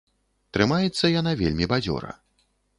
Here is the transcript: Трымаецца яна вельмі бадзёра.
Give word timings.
Трымаецца 0.57 1.13
яна 1.19 1.35
вельмі 1.45 1.71
бадзёра. 1.75 2.11